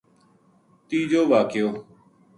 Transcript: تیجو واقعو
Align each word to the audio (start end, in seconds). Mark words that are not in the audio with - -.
تیجو 0.87 1.21
واقعو 1.31 1.67